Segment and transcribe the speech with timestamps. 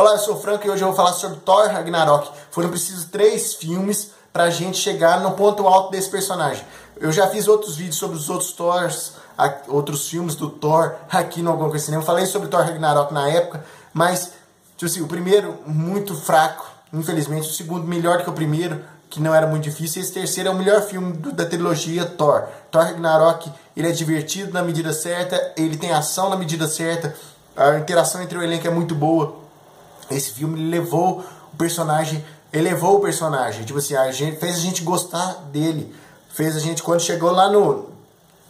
[0.00, 2.30] Olá, eu sou o Franco e hoje eu vou falar sobre Thor Ragnarok.
[2.50, 6.64] Foram precisos três filmes pra gente chegar no ponto alto desse personagem.
[6.98, 9.12] Eu já fiz outros vídeos sobre os outros Thors,
[9.68, 12.02] outros filmes do Thor aqui no Alguma Cinema.
[12.02, 14.32] Falei sobre Thor Ragnarok na época, mas
[14.74, 17.50] tipo assim, o primeiro muito fraco, infelizmente.
[17.50, 20.00] O segundo melhor que o primeiro, que não era muito difícil.
[20.00, 22.44] E esse terceiro é o melhor filme da trilogia Thor.
[22.70, 27.14] Thor Ragnarok, ele é divertido na medida certa, ele tem ação na medida certa,
[27.54, 29.49] a interação entre o elenco é muito boa.
[30.10, 34.82] Esse filme levou o personagem, elevou o personagem, tipo assim, a gente fez a gente
[34.82, 35.94] gostar dele,
[36.30, 37.90] fez a gente quando chegou lá no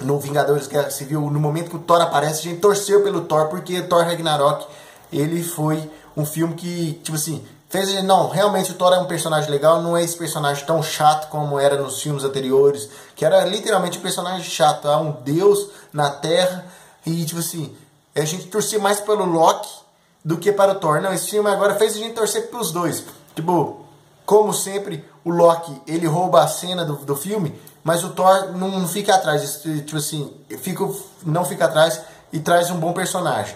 [0.00, 3.46] no Vingadores Guerra Civil, no momento que o Thor aparece, a gente torceu pelo Thor
[3.46, 4.66] porque Thor Ragnarok,
[5.12, 8.98] ele foi um filme que, tipo assim, fez a gente, não, realmente o Thor é
[8.98, 13.24] um personagem legal, não é esse personagem tão chato como era nos filmes anteriores, que
[13.24, 16.66] era literalmente um personagem chato, é um deus na Terra
[17.06, 17.74] e tipo assim,
[18.14, 19.83] a gente torcia mais pelo Loki
[20.24, 21.00] do que para o Thor.
[21.00, 23.04] Não, esse filme agora fez a gente torcer para os dois.
[23.34, 23.84] Tipo,
[24.24, 28.88] como sempre, o Loki ele rouba a cena do, do filme, mas o Thor não
[28.88, 30.88] fica atrás, tipo assim, fica,
[31.26, 32.00] não fica atrás
[32.32, 33.54] e traz um bom personagem.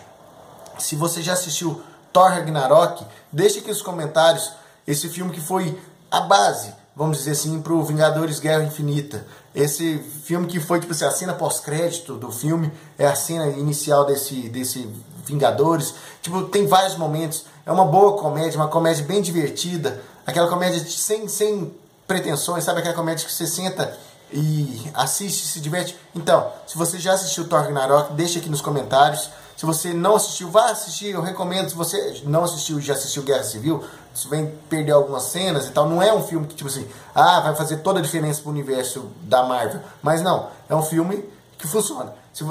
[0.78, 1.80] Se você já assistiu
[2.12, 4.52] Thor Ragnarok, deixe aqui nos comentários
[4.86, 5.78] esse filme que foi
[6.10, 9.26] a base, vamos dizer assim, para o Vingadores Guerra Infinita.
[9.54, 14.04] Esse filme que foi, tipo assim, a cena pós-crédito do filme, é a cena inicial
[14.04, 14.88] desse, desse
[15.28, 15.94] Vingadores.
[16.22, 17.44] Tipo, tem vários momentos.
[17.64, 20.02] É uma boa comédia, uma comédia bem divertida.
[20.26, 21.72] Aquela comédia sem, sem
[22.06, 22.80] pretensões, sabe?
[22.80, 23.96] Aquela comédia que você senta
[24.32, 25.96] e assiste, se diverte.
[26.14, 29.30] Então, se você já assistiu Thor Ragnarok, deixa aqui nos comentários.
[29.56, 31.14] Se você não assistiu, vá assistir.
[31.14, 31.68] Eu recomendo.
[31.68, 33.82] Se você não assistiu já assistiu Guerra Civil,
[34.14, 35.88] você vem perder algumas cenas e tal.
[35.88, 39.06] Não é um filme que, tipo assim, ah, vai fazer toda a diferença pro universo
[39.22, 39.80] da Marvel.
[40.02, 41.24] Mas não, é um filme
[41.58, 42.14] que funciona.
[42.32, 42.44] Se,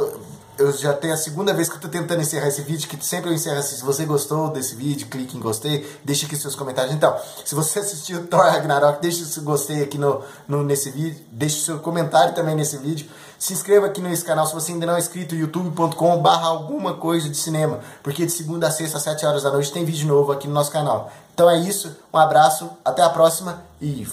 [0.57, 3.29] eu já tenho a segunda vez que eu tô tentando encerrar esse vídeo, que sempre
[3.29, 3.75] eu encerro assim.
[3.75, 6.93] Se você gostou desse vídeo, clique em gostei, deixe aqui seus comentários.
[6.93, 11.63] Então, se você assistiu Thor Ragnarok, deixe seu gostei aqui no, no, nesse vídeo, deixe
[11.63, 13.07] seu comentário também nesse vídeo.
[13.39, 17.29] Se inscreva aqui nesse canal se você ainda não é inscrito, youtube.com barra alguma coisa
[17.29, 20.31] de cinema, porque de segunda a sexta às 7 horas da noite tem vídeo novo
[20.31, 21.11] aqui no nosso canal.
[21.35, 24.07] Então é isso, um abraço, até a próxima e